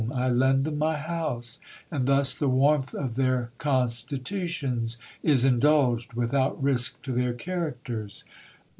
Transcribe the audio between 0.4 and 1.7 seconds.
them my house,